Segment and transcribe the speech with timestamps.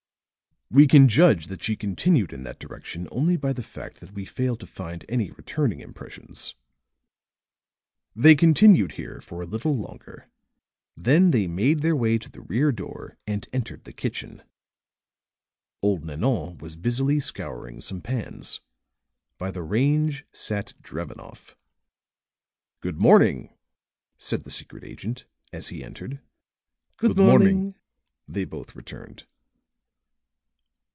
[0.73, 4.23] We can judge that she continued in that direction only by the fact that we
[4.23, 6.55] fail to find any returning impressions."
[8.15, 10.29] They continued here for a little longer,
[10.95, 14.43] then they made their way to the rear door and entered the kitchen.
[15.81, 18.61] Old Nanon was busily scouring some pans.
[19.37, 21.57] By the range sat Drevenoff.
[22.79, 23.57] "Good morning,"
[24.17, 26.21] said the secret agent, as he entered.
[26.95, 27.75] "Good morning,"
[28.25, 29.25] they both returned.